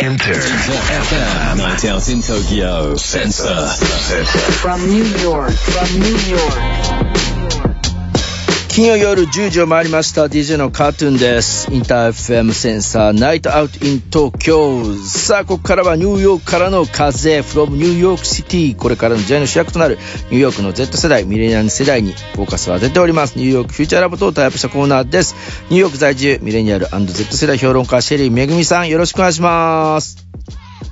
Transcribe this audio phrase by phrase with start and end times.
[0.00, 2.96] Inter FM Night out in Tokyo.
[2.96, 3.68] Sensor.
[4.60, 7.13] From New York, from New York.
[8.74, 10.24] 金曜夜10時を回りました。
[10.24, 11.72] DJ のカートゥーンです。
[11.72, 14.92] インター FM Sensor Night Out in 東京。
[14.96, 23.38] さあここからはニューヨークからの風 from ニューヨークシティこれからの時代の主役となるニューヨークの Z 世代ミレニアル世代にフォーカスを当てております。
[23.38, 25.36] ニューヨークフューチャーラボとタイアップしたコーナーです。
[25.70, 28.88] ニューヨーク在住ミレニアル &Z 世代評論家シェリーめぐみさん。
[28.88, 30.23] よろしくお願いします。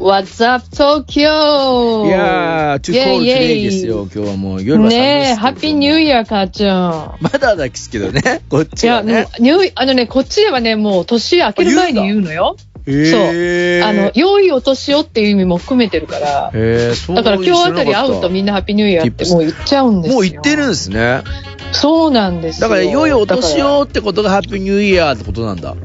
[0.03, 2.09] What's up, Tokyo?
[2.09, 4.09] いやー、トゥコール today ですよ。
[4.13, 7.15] 今日はもう夜は寒いねえ、ハッピーニューイヤー、母ちゃん。
[7.21, 9.29] まだですけどね、 こっいちはね。
[9.39, 12.57] ニュー、あのね、こっちではね、もう年明ける前に言うのよ。
[12.85, 16.51] へーあの、良いお年をっていう意味も含めてるから。
[16.53, 20.15] へーそうだから今日あたり会うとみんんなハッピーニューイヤーってもう言っちゃうんですよ。
[20.17, 21.23] もう言ってるんですね。
[21.71, 22.69] そうなんですよ。
[22.69, 25.77] だから、良いお年をってことがハッピーニューイヤーってことなんだ。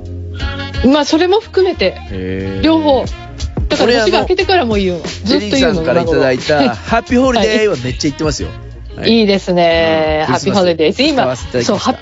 [0.84, 3.06] らまあ、それも含めて、へー両方。
[3.70, 5.04] だから年が明けてからも言うの。
[5.04, 5.82] ずっとジェリーさ言うの。
[5.82, 8.50] んからいただいた、ハッピーホリデーはめっちゃ言ってますよ。
[8.50, 8.54] は
[9.08, 10.26] いいいですね。
[10.28, 11.04] うん Happy Holidays。
[11.04, 12.00] 今、そう、ましたは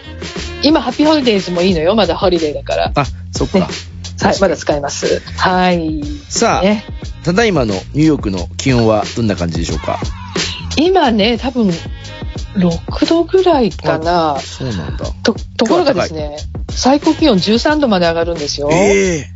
[0.64, 1.94] 今、 Happy Holidays もいいのよ。
[1.96, 2.92] まだホリデーだから。
[2.96, 3.60] あ、そっか。
[3.60, 3.68] ね
[4.22, 5.22] はい、まだ使えます。
[5.38, 6.02] はい。
[6.30, 6.86] さあ、ね、
[7.24, 10.00] ただいまのニューヨークの気温はどんな感じでしょうか？
[10.78, 11.70] 今ね、多分、
[12.56, 14.40] 6度ぐらいかな。
[14.40, 15.06] そうなんだ。
[15.24, 16.38] と、ところがですね、
[16.70, 18.70] 最高気温13度まで上がるんですよ。
[18.72, 19.28] ええ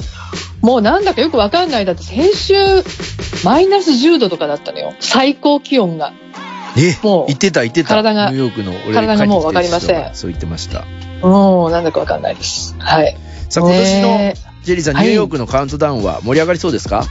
[0.61, 1.85] もうなんだかよくわかんない。
[1.85, 2.53] だって先週、
[3.43, 4.93] マイナス10度とかだったのよ。
[4.99, 6.13] 最高気温が。
[6.77, 7.89] えもう言ってた言ってた。
[7.89, 10.85] 体がニューヨークの俺体がもうわかりませんそう言ってました。
[11.21, 12.75] もうなんだかわかんないです。
[12.77, 13.17] はい。
[13.49, 17.03] さあ、今年のねジェリーさん、ニはいューヨークのカウントダウンは盛り上がりそうですか？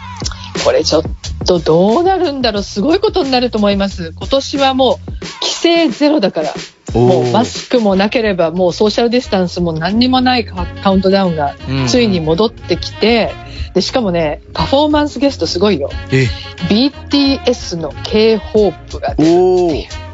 [0.65, 1.03] これちょっ
[1.47, 2.63] とどうなるんだろう。
[2.63, 4.13] すごいことになると思います。
[4.17, 4.97] 今年はもう、
[5.41, 6.53] 規制ゼロだから。
[6.95, 11.55] もうマスクもなければ、もうソーシャルディスタンスも何にもないカカウントダウンが
[11.87, 13.33] ついに戻ってきて、
[13.75, 15.91] で、しかもね、パフォーマンスゲストすごいよ。
[16.11, 16.27] え、
[16.69, 20.09] BTS の K-HOPE が出るおー。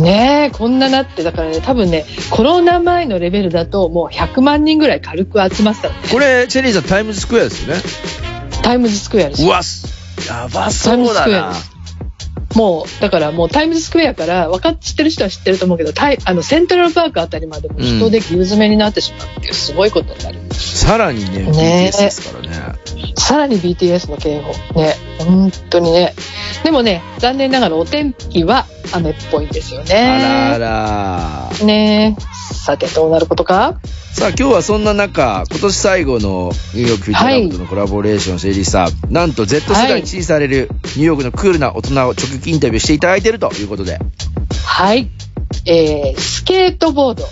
[0.00, 5.90] ねえ、こんななって、だからね、多分ね、コロナ前のレベルだともう100万人ぐらい軽く集まってた。
[6.10, 7.82] これ、チェリーさん、タイムズスクエアですよね。
[8.62, 9.48] タイムズスクエアですよ。
[9.48, 9.86] うわ、す
[10.26, 11.54] やばタイそうムズスだなクエアで。
[11.54, 11.73] す。
[12.54, 20.43] もう、だからもうタイムズスクエアから、分かっ知ってる人は知ってると思うけど、あのセントラルパークあたりまでも人で牛詰めになってしまうっていう、すごいことになる。
[20.54, 22.74] さらにね、ね BTS ですからね。
[23.16, 24.52] さらに BTS の警報。
[24.80, 26.14] ね、本当にね。
[26.62, 31.58] でもね、残念ながらお天気は雨っぽいんですよあらあね。
[31.60, 31.66] ら。
[31.66, 32.16] ね
[32.64, 33.80] さて、どうなることか？
[34.12, 43.98] さあ、今日はそんな中、今年最後のニューヨークフューチャーラボとのコラボレーション、シェリーさん、なんと Z 世代に支持されるニューヨークのクールな大人を直撃インタビューしていただいているということで。
[44.64, 45.10] はい。
[45.66, 47.24] えー、スケートボード。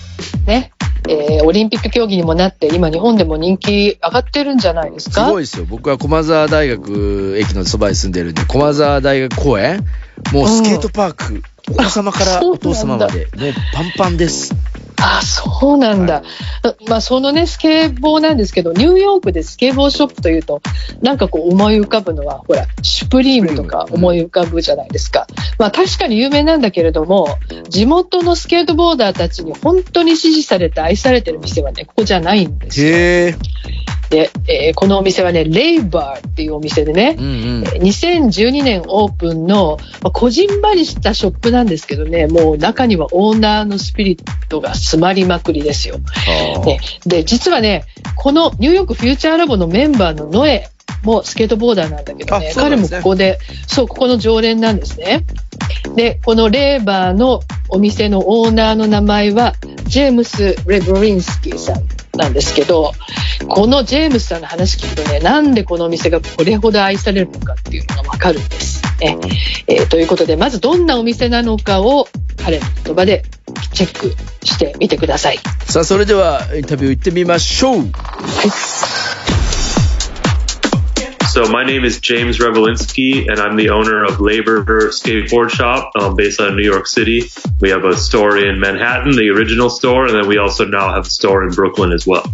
[0.46, 0.72] ね。
[1.08, 5.66] えー、オリンピック競技にもなって、今日本でも人気上がってるんじゃないですすかごいですよ。
[5.68, 9.84] 僕は駒沢大学駅のそばに住んでるんで、駒沢大学公園
[10.32, 14.54] もうスケートパーク、お子様からお父様まで、もうパンパンです。
[15.02, 16.22] あ、そうなんだ。
[16.88, 20.62] まあ、そのね、スケボーなんですけど、ニューヨークでスケボーショップというと、
[21.00, 25.26] なんかこう思い浮かぶのは、ほら、シュプリームとか思い浮かぶじゃないですか。
[25.58, 32.88] まあ、確かに有名なんだけれども、地元のスケートボーダーたちに本当に支持されて愛されてる店はね、ここじゃないんですよ。
[34.12, 37.28] で、えーこのお店はね、レイバーっていうお店でねう、んう
[37.60, 37.62] ん。
[37.62, 45.98] 2012年オープンの、まあこじんまりしたショップなんですけどね、もう中にはオーナーのスピリットが詰まりまくりですよ。
[46.66, 47.84] ね、で、実はね、
[48.16, 50.68] このニューヨークフューチャーラボのメンバーのノエ
[51.04, 55.24] もスケートボーダーなんだけどね、彼もここで、そう、ここの常連なんですね。
[55.96, 57.40] で、このレーバーの
[57.70, 59.54] お店のオーナーの名前は、
[59.86, 61.86] ジェームス・レブリンスキーさん
[62.16, 62.92] なんですけど、
[63.48, 68.82] このジェームスさんの話聞くとね、なんでこのお店がこれほど愛されるのかっていうのがわかるんです。
[69.00, 69.18] ね
[69.66, 73.24] えーということで、まずどんなお店なのかを彼の言葉で
[73.72, 74.14] チェック
[74.44, 75.38] してみてください。
[75.64, 77.84] さあ、それではインタビュー行ってみましょう。
[81.32, 86.38] So my name is James Revelinski, and I'm the owner of Labor Skateboard Shop, um, based
[86.42, 87.30] out of New York City.
[87.58, 91.06] We have a store in Manhattan, the original store, and then we also now have
[91.06, 92.30] a store in Brooklyn as well.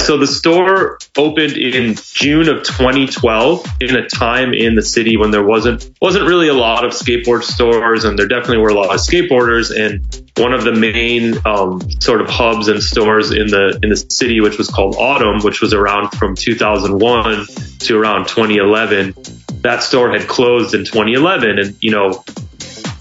[0.00, 5.30] So the store opened in June of 2012 in a time in the city when
[5.30, 8.94] there wasn't wasn't really a lot of skateboard stores and there definitely were a lot
[8.94, 13.78] of skateboarders and one of the main um, sort of hubs and stores in the
[13.82, 17.46] in the city which was called Autumn which was around from 2001
[17.80, 19.14] to around 2011
[19.62, 22.24] that store had closed in 2011 and you know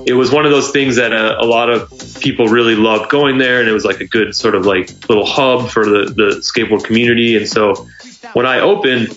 [0.06, 3.38] it was one of those things that a, a lot of people really loved going
[3.38, 6.38] there and it was like a good sort of like little hub for the, the
[6.42, 7.36] skateboard community.
[7.36, 7.88] And so
[8.34, 9.10] when i opened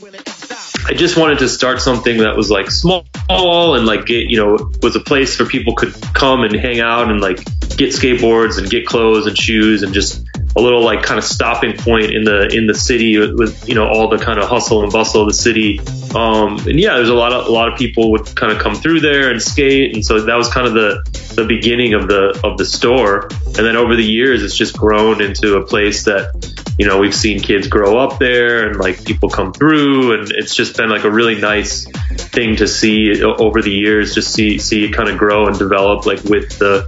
[0.84, 4.70] I just wanted to start something that was like small and like get, you know,
[4.82, 7.36] was a place where people could come and hang out and like
[7.76, 11.76] get skateboards and get clothes and shoes and just a little like kind of stopping
[11.76, 14.82] point in the in the city with, with you know all the kind of hustle
[14.82, 15.80] and bustle of the city.
[16.14, 18.74] Um, and yeah, there's a lot of a lot of people would kind of come
[18.74, 21.02] through there and skate, and so that was kind of the
[21.36, 23.28] the beginning of the of the store.
[23.46, 27.14] And then over the years, it's just grown into a place that you know we've
[27.14, 31.04] seen kids grow up there and like people come through, and it's just been like
[31.04, 34.14] a really nice thing to see over the years.
[34.14, 36.86] Just see see it kind of grow and develop like with the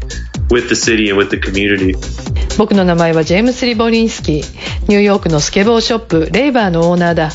[0.51, 1.97] with the city and with the community.
[2.57, 7.31] 僕の名前はジェームス・リボリンスキーニューヨークのスケボーショップレイバーのオーナーだ。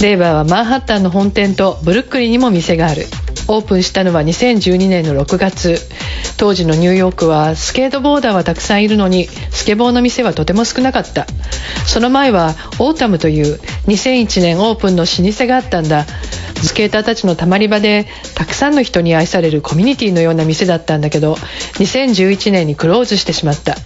[0.00, 3.06] レイバーはマンハッタンの本店とブルックリンにも店がある。
[3.48, 5.78] オープンしたのは2012年の6月。
[6.36, 11.26] 当時のニューヨークはスケートボーダーはたくさんいるのにスケボーの店はとても少なかった。
[11.86, 16.06] その前はオータムという2001年オープンの老舗があったんだ。
[16.62, 23.76] スケーターたちのたまり場でたくさんの人に愛されるコミュニティのような店だったんだけど2011年にクローズしてしまった。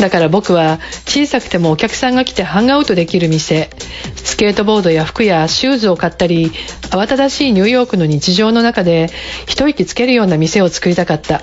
[0.00, 3.70] だから僕は小さくてもお客さんが来て hang out できる店
[4.16, 6.50] スケートボードや服やシューズを買ったり
[6.90, 9.08] 慌ただしいニューヨークの日常の中で
[9.46, 11.40] 一息つけるような店を作りたかった。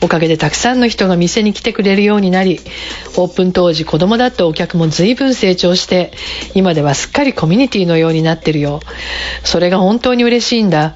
[0.00, 2.60] おかげでたくさんの人が店に来てくれるようになり
[3.16, 6.12] オープン当時子供だったお客も随分成長して
[6.54, 8.80] 今ではすっかりコミュニティのようになってるよ
[9.44, 10.94] それが本当に嬉しいんだ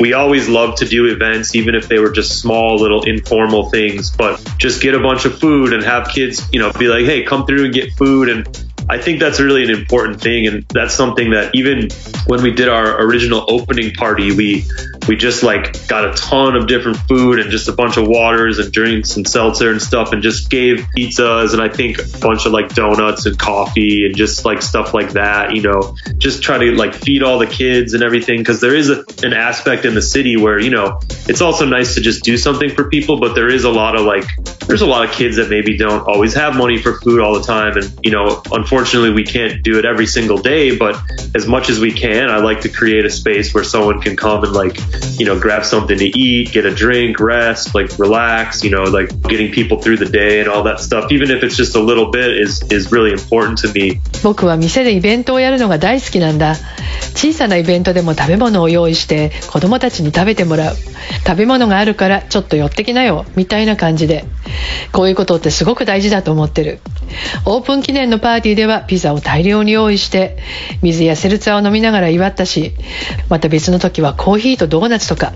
[0.00, 4.10] we always love to do events, even if they were just small, little informal things,
[4.10, 7.24] but just get a bunch of food and have kids, you know, be like, hey,
[7.24, 8.28] come through and get food.
[8.28, 8.46] And
[8.88, 10.46] I think that's really an important thing.
[10.46, 11.88] And that's something that even
[12.26, 14.64] when we did our original opening party, we,
[15.10, 18.60] we just like got a ton of different food and just a bunch of waters
[18.60, 22.46] and drinks and seltzer and stuff and just gave pizzas and I think a bunch
[22.46, 26.58] of like donuts and coffee and just like stuff like that, you know, just try
[26.58, 29.94] to like feed all the kids and everything because there is a, an aspect in
[29.94, 33.34] the city where, you know, it's also nice to just do something for people, but
[33.34, 34.28] there is a lot of like,
[34.68, 37.44] there's a lot of kids that maybe don't always have money for food all the
[37.44, 37.76] time.
[37.76, 41.02] And, you know, unfortunately we can't do it every single day, but
[41.34, 44.44] as much as we can, I like to create a space where someone can come
[44.44, 44.78] and like,
[45.17, 49.09] you know, grab something to eat, get a drink, rest, like relax, you know, like
[49.23, 52.11] getting people through the day and all that stuff, even if it's just a little
[52.11, 54.01] bit is, is really important to me.
[54.23, 56.55] 僕は店でイベントをやるのが大好きなんだ
[57.14, 60.76] 小さなイベントでも食べ物を用意して子供たちに食べてもらう。
[61.26, 63.26] 食べ物があるからちょっと寄ってきなよ。
[63.36, 64.24] みたいな感じで。
[64.92, 66.80] こういうことってすごく大事だと思ってる。
[67.44, 70.38] オープン記念のパーティーではピザを大量に用意して
[70.82, 72.72] 水やセルツァを飲みながら祝ったし
[73.28, 75.32] また別の時はコーヒーとドーナツとか。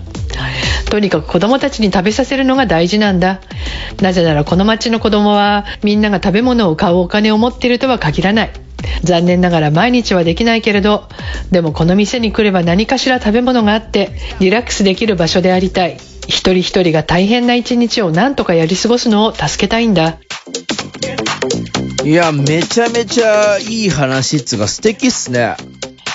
[0.89, 3.41] とにかく子供たちに食べさせるのが大事なんだ。
[4.01, 8.64] なぜならこの町の子供はみんなが食べ物を買うお金を持っているとは限らない。
[9.03, 11.07] 残念ながら毎日はできないけれど
[11.51, 15.97] でもこの店に来れば何かしら食べ物があってリラックスできる場所でありたい。
[16.27, 20.17] 一人一人が大変な一日を何とかやり過ごすのを助けたいんだ。
[22.03, 25.55] いや、めちゃめちゃいい話っつうか素敵っすね。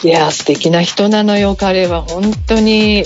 [0.02, 2.02] いや素敵な人なのよ彼は。
[2.02, 3.04] 本当に。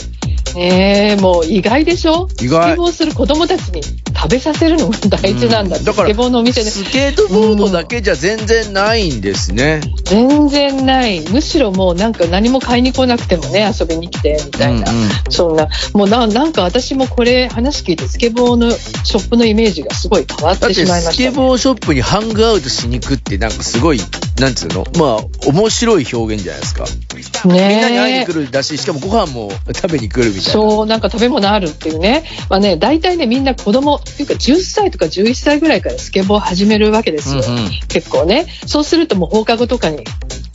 [0.54, 2.28] ねえもう意外でしょ？
[2.40, 2.70] 意外。
[2.70, 3.82] スケボーする子供たちに
[4.14, 6.70] 食べさせるのが大事なんだって、だからスケボーのお店で。
[6.70, 9.80] スケートボードだけじゃ全然ないんですね。
[10.04, 11.20] 全然ない。
[11.28, 15.08] むしろもうなんか何も買いに来なくてもね遊びに来てみたいな、うんうん。
[15.30, 15.68] そんな。
[15.92, 24.00] もうななんか私もこれ話聞いてスケボーのショップのイメージがすごい変わっててしまいました、ね、スケボーショップにハングアウトしに行くってなんかすごい、
[24.38, 24.84] なんつうの？
[24.98, 26.84] まあ、面白い表現じゃないですか。
[27.44, 30.52] みんなに会いにね来るだし、しかもご飯も 食べに来るみたいな。
[30.52, 32.24] そう、なんか食べ物あるっていうね。
[32.48, 37.42] まあね、大体ね、みんな子供、っていうか10歳とか11歳ぐらいからスケボーを始めるわけですよ。
[37.46, 38.46] うんうん結構ね。
[38.66, 40.04] そうするともう放課後とかに、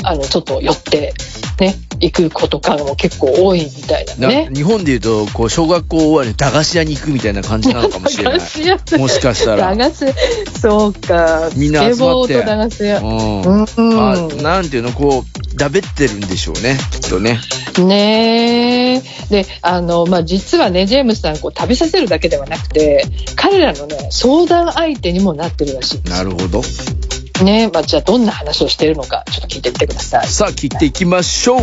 [0.04, 1.14] あの、ちょっと寄って、
[1.60, 4.50] ね、行く子とかも結構多いみたいななね。
[4.54, 8.40] 日本でいうと、こう、小学校終わりに駄菓子屋に行くみたいな感じなのかもしれない駄。
[8.40, 9.76] 菓子屋 もしかしたら。
[9.76, 11.50] 駄菓子、そうか。
[11.56, 13.00] みんな集まってと駄菓子屋。
[13.00, 13.42] うん。
[13.42, 17.40] うんあ、なんていうの、こう、だべってるんでしょうね、きっとね。
[17.80, 19.02] ねえ。
[19.30, 26.62] で、あの、まあ、実はね、ジェームスさん、こう、食べさせるだけではなくて、彼らのね、相談相手にもなってるらしいなるほど。
[27.45, 30.27] ねまあ、じゃあどんな話をしているのかちょっと聞いてみてください。
[30.27, 31.61] さあ、切っていきましょう。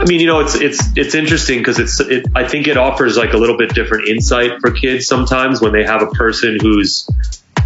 [0.00, 3.16] I mean, you know, it's it's it's interesting because it's it, I think it offers
[3.16, 7.08] like a little bit different insight for kids sometimes when they have a person who's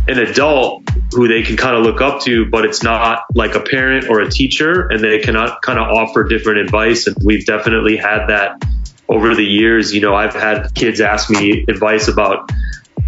[0.08, 3.60] an adult who they can kind of look up to, but it's not like a
[3.60, 7.06] parent or a teacher, and they cannot kind of offer different advice.
[7.06, 8.62] And we've definitely had that
[9.08, 9.94] over the years.
[9.94, 12.50] You know, I've had kids ask me advice about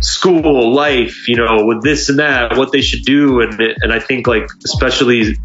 [0.01, 3.99] school life, you know, with this and that, what they should do, and and I
[3.99, 5.37] think like especially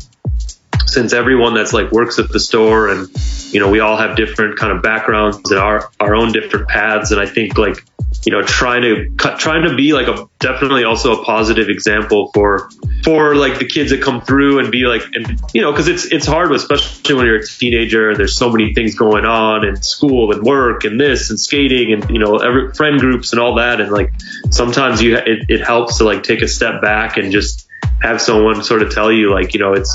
[0.87, 3.08] since everyone that's like works at the store and
[3.52, 7.11] you know we all have different kind of backgrounds and our our own different paths.
[7.11, 7.84] And I think like
[8.25, 12.30] you know trying to cut trying to be like a definitely also a positive example
[12.33, 12.71] for
[13.02, 16.06] for like the kids that come through and be like and you know because it's
[16.06, 19.76] it's hard especially when you're a teenager and there's so many things going on in
[19.83, 23.56] school and work and this and skating and you know every friend groups and all
[23.56, 23.80] that.
[23.80, 24.12] And like
[24.50, 27.68] sometimes you it, it helps to like take a step back and just
[28.02, 29.94] have someone sort of tell you like you know it's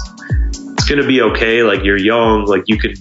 [0.73, 1.63] it's gonna be okay.
[1.63, 2.45] Like you're young.
[2.45, 2.93] Like you can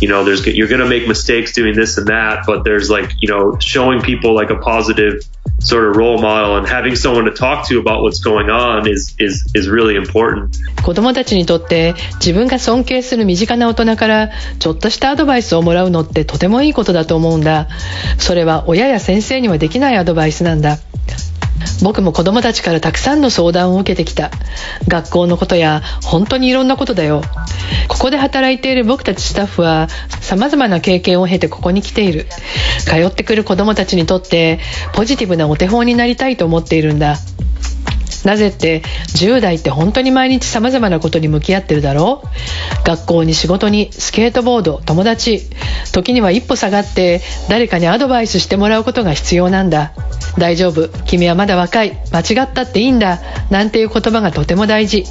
[0.00, 3.28] you know there's you're gonna make mistakes doing this and that but there's like you
[3.28, 5.22] know showing people like a positive
[5.60, 9.14] sort of role model and having someone to talk to about what's going on is
[9.18, 10.50] is is really important
[10.82, 17.68] 子供たちにとって自分が尊敬する身近な大人からちょっとしたアドバイスをもらうのってとてもいいことだと思うんだ
[18.18, 20.78] それは親や先生にはできないアドバイスなんだ
[21.82, 24.30] 僕も子供たちからたくさんの相談を受けてきた。
[24.88, 27.22] 学校のことや本当にいろんなことだよ。
[27.88, 29.88] ここで働いている僕たちスタッフは
[30.20, 32.26] さまざまな経験を経てここに来ている。
[32.80, 34.60] 通ってくる子供たちにとって
[34.94, 37.16] ポジティブなお手本になりたいと思っているんだ。
[38.24, 38.82] なぜって
[39.16, 42.86] 10代って本当に毎日様々なことに向き合ってるだろう？
[42.86, 45.42] 学校に仕事にスケートボード友達
[45.92, 49.92] 時には一歩下がって誰かにアドバイスしてもらうことが必要なんだ。
[50.38, 50.88] 大丈夫。
[51.06, 51.96] 君はまだ若い。
[52.12, 53.20] 間違ったっていいんだ。
[53.50, 55.04] なんていう言葉がとても大事。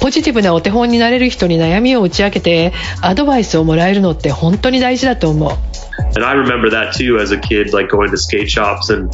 [0.00, 5.50] ポジティブなお手本になれる人に悩みを打ち明けてアドバイスをもらえるのって本当に大事だと思う
[6.16, 9.12] And I remember that too as a kid, like going to skate shops and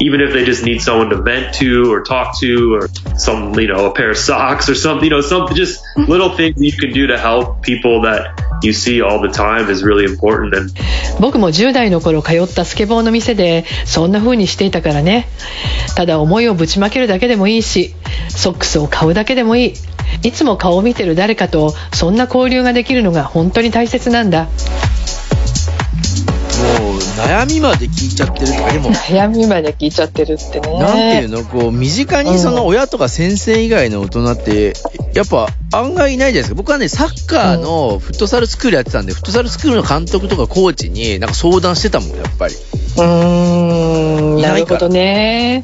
[0.00, 3.68] even if they just need someone to vent to or talk to or some, you
[3.68, 6.92] know, a pair of socks or something, you know, something, just little things you can
[6.92, 10.54] do to help people that you see all the time is really important.
[10.54, 10.70] And
[11.20, 15.26] 僕も10代の頃通ったスケボーの店でそんな風にしていたからね
[15.94, 17.94] ただ思いをぶちまけるだけでもいいし
[18.28, 19.74] ソックスを買うだけでもいい。
[20.22, 24.48] いつも顔を見てる誰かとそんな交流ができるのが本当に大切なんだ。
[26.64, 30.78] もう悩みまで聞いちゃってるとか、でも、悩みまで聞いちゃってるってね。
[30.78, 34.72] なんていうの、こう、身近にその親とか先生以外の大人って、
[35.14, 36.54] やっぱ案外いないじゃないですか。
[36.54, 42.54] 僕はね、サッカーのフットサルスクールやってたんで、フットサルスクールの監督とかコーチになんか相談してたもん、やっぱり。
[42.54, 44.38] うーん。
[44.38, 44.52] いなから。
[44.54, 45.62] ないるほどね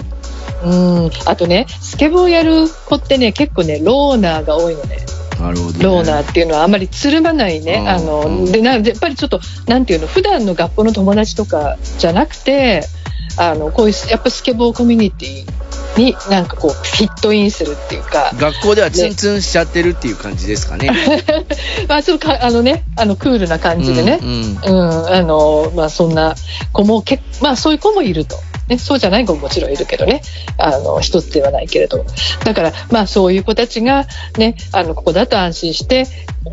[0.65, 1.11] うん。
[1.27, 4.99] あとねスケボーやる子ってね結構ねローナーが多いのね。
[5.41, 5.85] なるほど、ね。
[5.85, 7.89] ローナーっていうのはあんまりつるまないね、うん。
[7.89, 8.53] あのうん。
[8.53, 12.83] でなやっぱりちょっとなんていうの普段の学校の友達とかじゃなくて
[13.39, 15.61] あのこういうやっぱスケボーコミュニティ
[15.99, 18.33] になんかこうフィットインするっていうか。
[18.35, 20.91] 学校ではツンツンしちゃってるっていう感じですかね。
[21.89, 24.59] まあちょっとかあのねあのクールな感じでね、うんうん。
[24.63, 26.35] うん、あの、まあ、そんな
[26.73, 28.37] 子もけ、まあ、そういう子もいると。
[28.71, 30.23] ね、そうじゃない子ももちろんいるけどね、
[30.57, 32.05] あの、一つではないけれど。
[32.45, 34.07] だから、まあ、そういう子たちが、
[34.39, 36.07] ね、あの、ここだと安心して、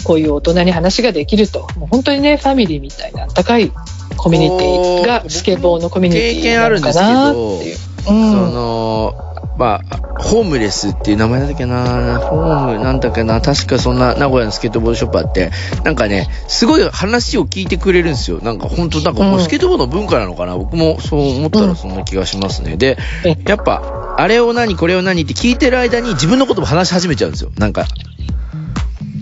[0.04, 1.68] こういう大人に話ができると。
[1.78, 3.72] もう本当にね、ファミリーみたいな、あったかい
[4.18, 7.78] コミュニティが、スケボーのコミュニティなのかなっていう。
[8.04, 9.27] その、
[9.58, 15.52] まあ、ホームレスっていう名前だっけな、ホームなんだっけな、確かそんな名古屋のスケートボードショップあって、
[15.84, 18.40] なんかね、すごい話を聞いてくれるんですよ。
[18.42, 22.78] なんか本当なんかもうスケートボードの文化なのかな、僕もそう思ったらそんな気がしますね。
[22.78, 22.98] で、
[23.48, 27.52] やっぱ、あれを何、これを何って聞いてる間に自分のことも話し始めちゃうんですよ。
[27.58, 27.86] なんか、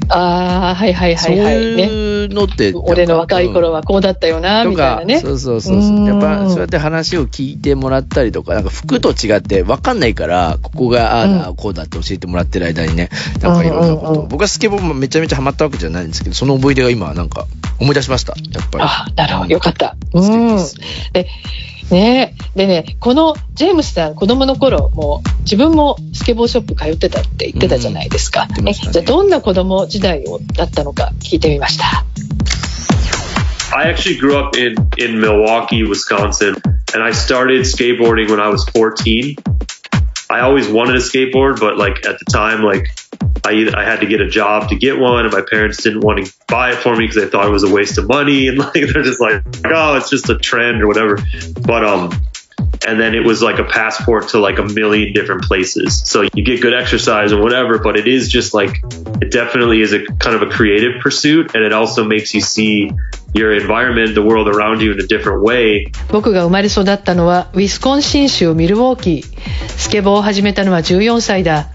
[0.09, 1.75] ああ、はいはいそうはいはい。
[1.75, 2.04] ね。
[2.25, 5.19] いうのって、俺の若い頃はこうだったよな、みたいなね。
[5.19, 6.07] そうそうそうそう。
[6.07, 13.09] やっぱ、そうやって話を聞いてもらったりとか、なんか服と違って分かんないから、ここが、ああだ、こうだって教えてもらってる間にね、
[13.41, 17.45] なんかいろんなこと、僕はスケボーもめちゃめちゃハマったわけじゃないんですけど、その思い出が今、なんか、
[17.79, 18.33] 思い出しました。
[18.51, 18.83] やっぱり。
[18.85, 19.95] あなるほど、よかった。
[20.13, 20.75] 素敵うんです
[21.91, 22.35] ね。
[22.55, 28.47] で、ねでね、このジェームスさん、子供の頃、もう自分もスケボーショップ通ってたって言ってたじゃないですか。
[28.57, 32.05] うんねじゃあ、どんな子供時代をだったのか聞いてみました。
[33.75, 36.55] I actually grew up in, in Milwaukee, Wisconsin,
[36.93, 39.35] and I started skateboarding when I was 14.
[40.29, 42.87] I always wanted a skateboard, but like at the time, like
[43.45, 46.25] I, I had to get a job to get one, and my parents didn't want
[46.25, 48.57] to buy it for me because they thought it was a waste of money, and
[48.57, 51.19] like they're just like, oh, it's just a trend or whatever.
[51.61, 52.11] But um,
[52.87, 56.07] and then it was like a passport to like a million different places.
[56.07, 58.81] So you get good exercise and whatever, but it is just like
[59.21, 62.91] it definitely is a kind of a creative pursuit, and it also makes you see
[63.35, 65.85] your environment, the world around you in a different way.
[66.09, 69.39] 僕が生まれ育ったのはウィスコンシン州ミルウォーキー。
[69.77, 71.67] スケボーを始めたのは14歳だ。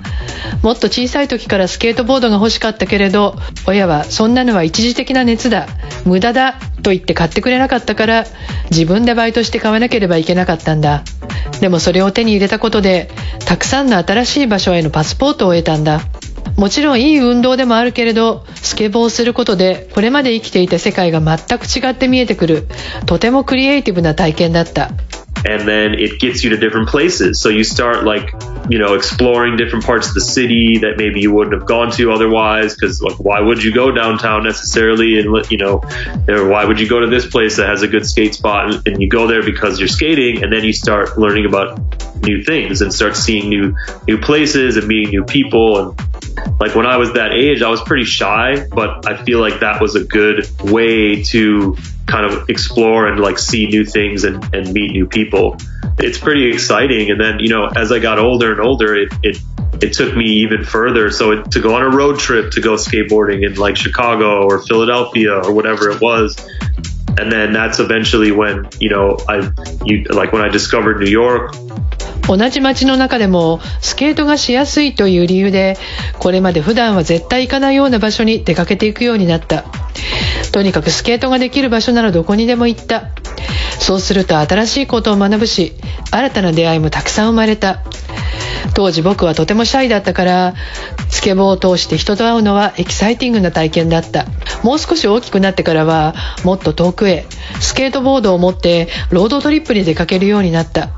[0.63, 3.37] もっと小さい時からスケートボードが欲しかったけれど、
[3.67, 5.67] 親はそんなのは一時的な熱だ。
[6.05, 6.55] 無駄だ。
[6.83, 8.25] と言って買ってくれなかったから、
[8.71, 11.05] 自分でバイトして買わなければいけなかったんだ。
[11.61, 13.11] でもそれを手に入れたことで、
[13.45, 16.01] たくさんの新しい場所へのパスポートを得たんだ。
[16.61, 22.69] もちろんいい運動でもあるけれど、スケボーをすることで、これまで生きていた世界が全く違って見えてくる、
[23.07, 24.91] とてもクリエイティブな体験だった。
[25.47, 27.41] And then it gets you to different places.
[27.41, 28.35] So you start like,
[28.69, 32.13] you know, exploring different parts of the city that maybe you wouldn't have gone to
[32.13, 32.75] otherwise.
[32.77, 35.19] Cause like, why would you go downtown necessarily?
[35.19, 35.83] And you know,
[36.29, 38.71] or why would you go to this place that has a good skate spot?
[38.71, 41.81] And, and you go there because you're skating and then you start learning about
[42.23, 45.79] new things and start seeing new, new places and meeting new people.
[45.79, 49.61] And like when I was that age, I was pretty shy, but I feel like
[49.61, 51.77] that was a good way to
[52.11, 55.57] kind of explore and like see new things and, and meet new people.
[55.99, 57.11] It's pretty exciting.
[57.11, 59.39] And then, you know, as I got older and older, it, it,
[59.81, 61.11] it took me even further.
[61.11, 64.61] So it, to go on a road trip to go skateboarding in like Chicago or
[64.61, 66.37] Philadelphia or whatever it was.
[67.19, 69.51] And then that's eventually when, you know, I,
[69.85, 71.55] you, like when I discovered New York,
[72.31, 75.77] 同じ街の中でもスケートがしやすいという理由で
[76.21, 79.65] これまで普段は絶対行かないような場所に出かけていくようになった。
[80.53, 83.11] とにかくスケートができる場所ならどこにでも行った。
[83.81, 85.73] そうすると新しいことを学ぶし
[86.13, 87.83] 新たな出会いもたくさん生まれた。
[88.75, 90.55] 当時僕はとてもシャイだったから
[91.09, 94.27] スケボーを通して人と会うのはエキサイティングな体験だった。
[94.63, 96.15] もう少し大きくなってからは
[96.45, 97.25] もっと遠くへ
[97.61, 100.91] スケートボードを持って road trip に出かけるようになった。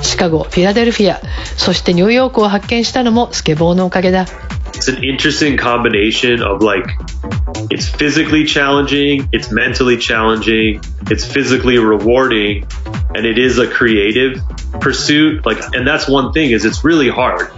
[0.00, 1.20] シカゴフィラデルフィア
[1.56, 4.26] そしてニューヨークを発見したのもスケボーのおかげだ。
[4.72, 6.88] It's an interesting combination of like
[7.70, 10.80] it's physically challenging, it's mentally challenging,
[11.10, 12.64] it's physically rewarding,
[13.14, 14.40] and it is a creative
[14.82, 15.46] pursuit.
[15.46, 17.50] Like, and that's one thing is it's really hard.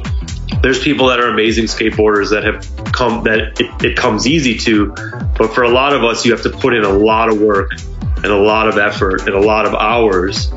[0.62, 4.94] There's people that are amazing skateboarders that have come that it, it comes easy to,
[5.36, 7.72] but for a lot of us, you have to put in a lot of work
[8.16, 10.50] and a lot of effort and a lot of hours.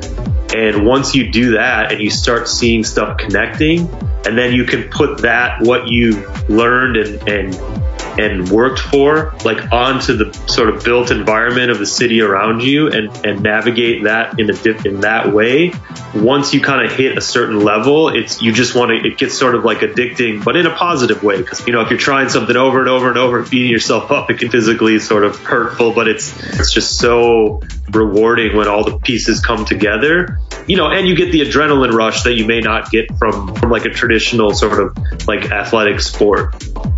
[0.56, 3.90] And once you do that and you start seeing stuff connecting,
[4.26, 9.72] and then you can put that what you learned and and and worked for like
[9.72, 14.40] onto the sort of built environment of the city around you and and navigate that
[14.40, 15.72] in a dip in that way.
[16.14, 19.38] Once you kind of hit a certain level it's you just want to it gets
[19.38, 21.38] sort of like addicting but in a positive way.
[21.38, 24.30] Because you know if you're trying something over and over and over beating yourself up
[24.30, 28.98] it can physically sort of hurtful but it's it's just so rewarding when all the
[29.00, 32.92] pieces come together you know and you get the adrenaline rush that you may not
[32.92, 34.96] get from from like a traditional sort of
[35.28, 36.56] like athletic sport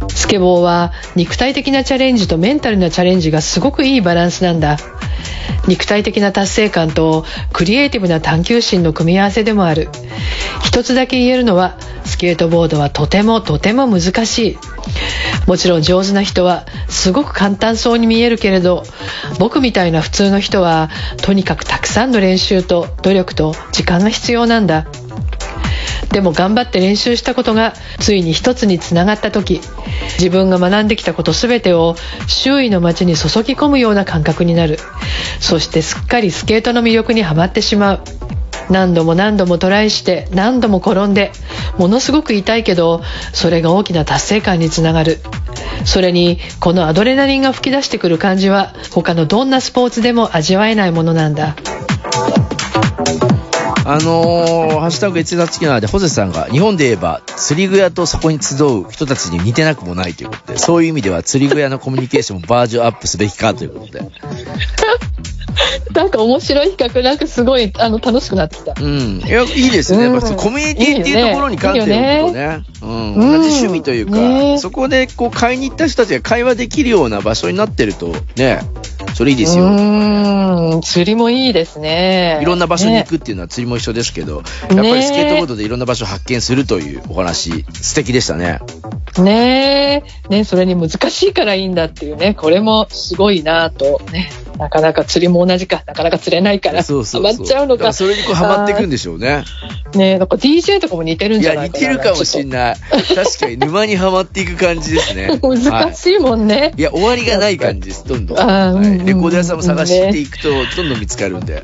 [0.09, 4.77] スケボーは肉体的なチャレンジとメンタルなチャレンジがすごくいいバランスなんだ
[5.67, 9.89] 肉体的な達成感とクリエイティブな探求心の組み合わせでもある
[10.63, 14.57] 一つだけ言えるのはスケートボードはとてもとても難しい
[15.47, 18.83] もちろん上手な人はすごく簡単そうに見えるけれど
[19.39, 20.89] 僕みたいな普通の人は
[21.21, 24.85] とにかくたくさんの練習と努力と時間が必要なんだ。
[26.11, 29.61] でも頑張って練習したことがついに一つにつながった時
[30.17, 31.95] 自分が学んできたこと全てを
[32.27, 34.79] 周囲の街に注ぎ込むような感覚になる。
[35.39, 38.03] そしてすっかりスケートの魅力にはまってしまう。
[38.69, 41.31] 何度も何度もトライして何度も転んで
[41.77, 43.01] ものすごく痛いけど
[43.33, 45.17] それが大きな達成感につながる
[45.85, 51.55] それにこのアドレナリンが吹き出してくる感じは他のどんなスポーツでも味わえないものなんだ
[53.89, 64.01] あのー、ハッシュタグ越月キナーで、ホゼさんが、日本で言えば、釣り具屋とそこに集う人たちに似てなくもないということで、そういう意味では釣り具屋のコミュニケーションをバージョンアップすべきかということで。
[65.93, 69.21] なんか面白い比較なんかすごいあの楽しくなってきたうん。
[69.25, 70.03] いや、いいですね。
[70.03, 72.61] やっぱうんコミュニティっていうところに関してはことね。
[72.81, 73.15] うん。
[73.15, 78.59] うん同じ趣味というか、ねそこでこう買いに行った人たちが会話できるような場所になってると、ね、
[79.13, 79.65] それいいですよ。
[79.65, 88.59] うーん釣りもいいですねいろんな場所に行ねくっていうのは釣りも一緒ですけど、やっぱりスケートボードでいろんな場所を発見するというお話、素敵でしたね。
[89.17, 94.29] ねえねそれに難しいからいいんだっていうねこれもすごいなとね
[94.59, 97.31] なかなか釣りも同じかなかなか釣れないからそうそうそう。
[97.31, 99.45] ハマっちゃうのかだらそれにこうハマっていくんでしょうね。
[99.95, 102.75] ねなんか DJ とかも似てるんいや、じゃないかな似てるかもしんない。
[103.15, 105.29] 確かに沼にはまっていく感じですね。
[105.41, 111.63] 難しいもんね、いや、終わりがない感じです、どんどんはいレコード屋さんも探していくと、どんどん見つかるんで。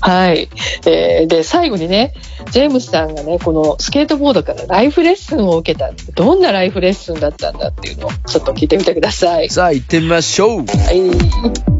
[0.00, 0.48] はい、
[0.86, 2.14] えーで最後にね
[2.50, 9.50] ジェームスさんがねこのスケートボードからライフレッスンを受けたどんなライフレッスンだったんだっていうのをちょっと聞いてみてください。
[9.50, 10.64] さあ、行ってみましょう。
[10.64, 11.75] はい、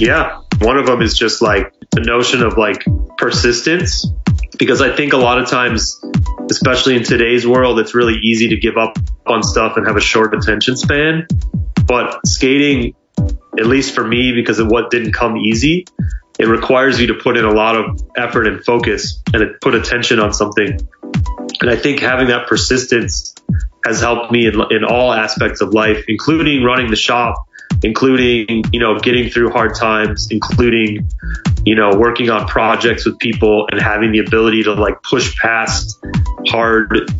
[0.00, 0.40] Yeah.
[0.60, 2.84] One of them is just like the notion of like
[3.18, 4.06] persistence.
[4.58, 6.02] Because I think a lot of times,
[6.50, 10.00] especially in today's world, it's really easy to give up on stuff and have a
[10.00, 11.26] short attention span.
[11.86, 12.94] But skating,
[13.58, 15.86] at least for me, because of what didn't come easy,
[16.38, 20.18] it requires you to put in a lot of effort and focus and put attention
[20.18, 20.78] on something.
[21.60, 23.34] And I think having that persistence
[23.84, 27.46] has helped me in, in all aspects of life, including running the shop,
[27.82, 31.08] including, you know, getting through hard times, including,
[31.64, 35.98] you know, working on projects with people and having the ability to like push past
[36.48, 37.10] hard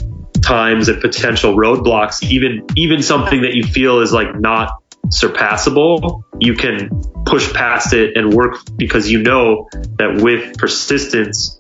[0.43, 6.55] times and potential roadblocks, even, even something that you feel is like not surpassable, you
[6.55, 6.89] can
[7.27, 9.69] push past it and work because you know
[9.99, 11.57] that with persistence,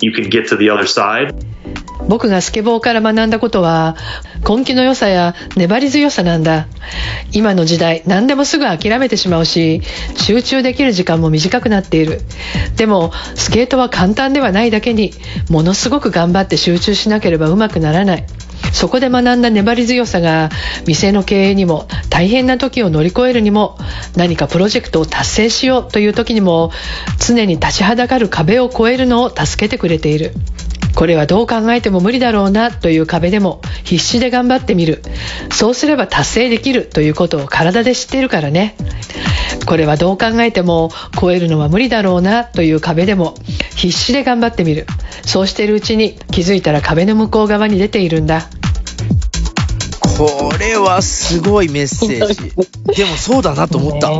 [0.00, 1.44] you can get to the other side.
[2.12, 3.96] 僕がスケボーから学んだことは
[4.46, 6.66] 根気の良さや粘り強さなんだ。
[7.32, 9.80] 今の時代何でもすぐ諦めてしまうし
[10.14, 12.20] 集中できる時間も短くなっている。
[12.76, 15.14] でもスケートは簡単ではないだけに
[15.48, 18.26] ものすごく頑張って集中しなければうまくならない。
[18.74, 20.50] そこで学んだ粘り強さが
[20.86, 23.78] 店の経営にも大変な時を乗り越えるにも
[24.16, 26.72] 何かプロジェクトを達成しようという時にも
[27.18, 30.32] 常に立ちはだかる壁を越えるのを助けてくれている。
[31.02, 35.02] これはどう考えても無理だろうなという壁でも必死で頑張ってみる。
[35.50, 38.76] そうすれば達成できるということを体で知っているからね。
[39.66, 43.34] これはどう考えても超えるのは無理だろうなという壁でも
[43.74, 44.86] 必死で頑張ってみる。
[45.26, 48.48] そうしているうちに気づいたら壁の向こう側に出ているんだ。
[50.26, 52.52] これはすごいメッセージ。
[52.96, 54.10] でもそうだなと思った。
[54.10, 54.16] ね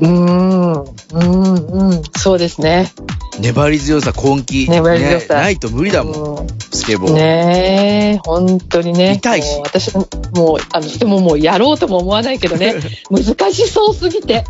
[0.00, 2.92] うんうんうんそうですね
[3.38, 4.68] 粘り強さ、根気。
[4.68, 7.12] 粘り強さねないと無理だもん、うんスケボー。
[7.12, 12.76] ねえ本当にね痛いしもう私ももうあのでももうやろうとも思わないけどね
[13.10, 14.44] 難しそうすぎて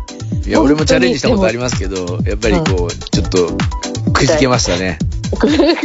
[0.45, 3.57] いや、俺もチャレンジしたことありますけど、やっぱりこう、ちょっと、
[4.11, 4.97] くじけましたね。
[5.47, 5.77] ね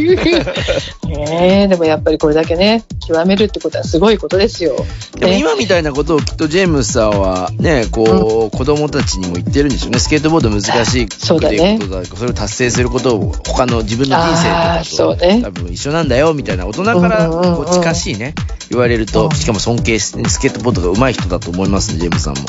[1.65, 4.75] えでもやっぱりこれだけね極めるってことはすごいことですよ。
[4.75, 4.87] ね
[5.21, 9.99] でも今みたいなことをきっとジェームスさんはね、こう、子供たちにも言ってるんでしょうね。
[9.99, 18.35] スケートボード難しいっていうことだそれを達成することを他の自分の人生とかそうねと多分一緒なんだよみたいな大人からうんうんうんこう近しいね、
[18.71, 22.41] 言われると、しかも尊敬して、スケートボードが上手い人だと思いますね、ジェームスさんも。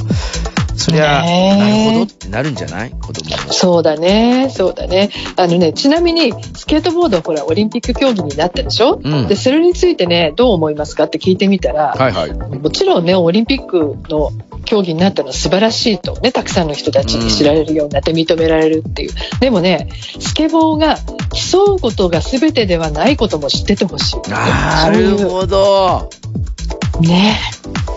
[0.77, 2.91] そりゃ、なるほどってなるんじゃない？
[2.91, 3.51] 子供も。
[3.51, 5.09] そうだね、そうだね。
[5.35, 12.31] あのね、ちなみに、スケートボードはほら、オリンピック競技になったでしょ、うんで、それについてね、どう思いますかって聞いてみたら、はいはい。
[12.33, 14.31] もちろんね、オリンピックの
[14.65, 19.11] 競技になったのは素晴らしいとね、たくさんの人たちに知られるようになって認められるっていう。
[19.39, 20.97] でもね、スケボーが
[21.51, 24.29] 競うことが全てではないことも知っててほしい。
[24.29, 26.09] なるほど。
[26.99, 27.39] ね、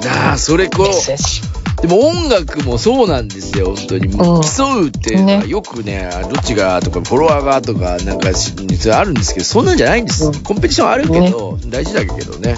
[0.06, 1.49] ああ、それこメッセージ。
[1.82, 4.06] でも音楽もそうなんですよ、本当に。
[4.06, 10.26] うん競うっていうのはねよくね、どっちがとか、フォロワーがとか、なんかあるんですけど、そんなんじゃないんです。
[10.26, 12.56] うんコンペティションあるけど、大事だけどね。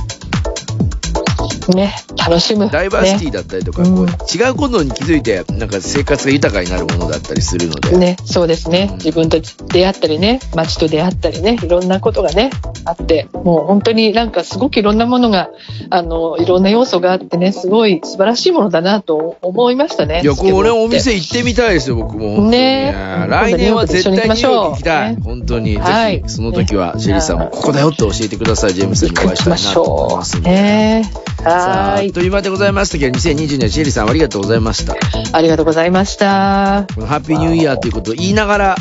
[1.70, 2.70] ね、楽しむ。
[2.70, 7.96] ダイバーシティねだったりとか、うんこう違うことに気づいて、なんか生活が豊かになるものだったりするので。
[7.96, 8.96] ね、そうですねうん。
[8.96, 12.50] 自分と出会ったりね、街と出会ったりね、いろんなことがね、
[12.84, 15.50] あって、もう本当になんかすごくいろんなものが、
[15.90, 20.22] あの、いろんな要素があってね、すごい素晴らしいものだなと思いましたね。
[20.22, 22.48] いや、これお店行ってみたいですよ、僕も。
[22.48, 22.94] ね
[23.28, 25.16] 来年は絶対ニューヨーク行きたい。
[25.16, 25.76] 本当に。
[25.76, 28.74] はいぜひ、その時は、シェリーさんもねここだよって教えてください。
[28.74, 30.40] ジェームスさんにお会いしたいなと思います。
[30.40, 31.10] ね
[31.42, 32.06] さあ、はーい。
[32.08, 34.94] あっという間でございましたけど、2020年、シェリーさんありがとうございました。
[35.32, 36.86] ありがとうございました。
[36.94, 38.76] このハッピーニューイヤーということを言いながら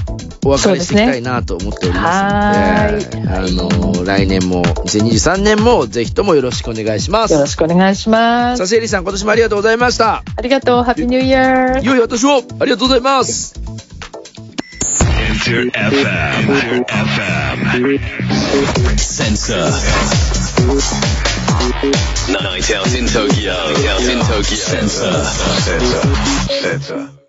[0.46, 7.34] お別れしていきたいなと思っておりますので、はあの、来年も、2023年もぜひともよろしくお願いします。
[7.34, 8.68] よろしくお願いしまさあ、す。
[8.68, 10.24] シェリーさん今年もありがとうございました。
[10.36, 10.84] ありがとう。
[10.84, 11.82] ハッピーニューイヤー。
[11.82, 13.56] いよいよ私もありがとうございます。
[15.32, 16.86] Enter FM.
[16.86, 18.00] FM.
[18.98, 19.72] Sensor.
[21.62, 23.54] Night out in Tokyo.
[23.54, 24.58] Night out in Tokyo.
[24.58, 25.24] Sensor.
[25.24, 26.16] Sensor.
[26.62, 27.21] Sensor.